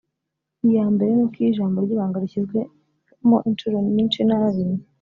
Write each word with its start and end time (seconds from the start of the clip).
Iya 0.69 0.83
mbere 0.93 1.11
ni 1.13 1.21
uko 1.25 1.35
iyo 1.39 1.49
ijambo 1.51 1.77
ry’ibanga 1.85 2.21
rishyizwemo 2.23 3.37
inshuro 3.49 3.75
nyinshi 3.93 4.19
nabi 4.29 4.63